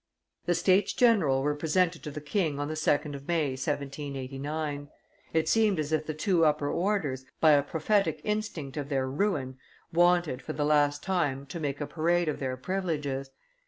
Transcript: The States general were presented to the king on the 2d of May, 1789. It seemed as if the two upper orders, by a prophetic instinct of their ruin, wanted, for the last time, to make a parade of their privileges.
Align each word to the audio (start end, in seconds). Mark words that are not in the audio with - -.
The 0.47 0.55
States 0.55 0.93
general 0.93 1.43
were 1.43 1.53
presented 1.53 2.01
to 2.01 2.09
the 2.09 2.21
king 2.21 2.59
on 2.59 2.69
the 2.69 2.73
2d 2.73 3.13
of 3.13 3.27
May, 3.27 3.49
1789. 3.51 4.89
It 5.31 5.47
seemed 5.47 5.77
as 5.79 5.91
if 5.91 6.07
the 6.07 6.15
two 6.15 6.43
upper 6.43 6.71
orders, 6.71 7.23
by 7.39 7.51
a 7.51 7.61
prophetic 7.61 8.19
instinct 8.23 8.77
of 8.77 8.89
their 8.89 9.07
ruin, 9.07 9.59
wanted, 9.93 10.41
for 10.41 10.53
the 10.53 10.65
last 10.65 11.03
time, 11.03 11.45
to 11.45 11.59
make 11.59 11.79
a 11.79 11.85
parade 11.85 12.29
of 12.29 12.39
their 12.39 12.57
privileges. 12.57 13.29